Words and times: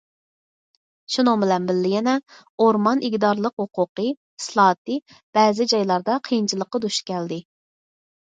شۇنىڭ 1.15 1.41
بىلەن 1.43 1.67
بىللە 1.71 1.89
يەنە، 1.95 2.13
ئورمان 2.63 3.03
ئىگىدارلىق 3.09 3.63
ھوقۇقى 3.63 4.07
ئىسلاھاتى 4.13 4.97
بەزى 5.39 5.67
جايلاردا 5.75 6.15
قىيىنچىلىققا 6.29 6.83
دۇچ 6.87 6.99
كەلدى. 7.11 7.39